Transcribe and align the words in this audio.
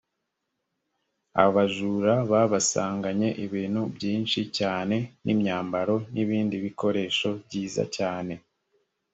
abajura 1.45 2.13
babasanganye 2.31 3.29
ibintu 3.45 3.81
byinshi 3.95 4.39
cyane 4.57 4.95
n’ 5.23 5.27
imyambaro 5.33 5.95
nibindi 6.13 6.55
bikoresho 6.65 7.29
byiza 7.45 7.83
cyane 7.97 8.33